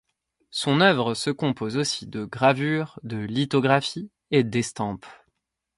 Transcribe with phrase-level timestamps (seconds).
[0.49, 5.05] Son œuvre se compose aussi de gravures, de lithographies et d'estampes.